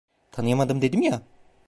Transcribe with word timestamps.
Tanıyamadım 0.31 0.81
dedim 0.81 1.01
ya! 1.01 1.21